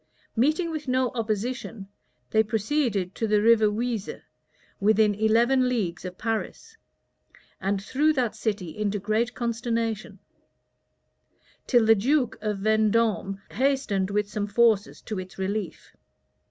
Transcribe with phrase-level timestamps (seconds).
[0.35, 1.87] Meeting with no opposition,
[2.31, 4.09] they proceeded to the River Oise,
[4.79, 6.75] within eleven leagues of Paris,
[7.59, 10.17] and threw that city into great consternation;
[11.67, 15.95] till the duke of Vendôme hastened with some forces to its relief.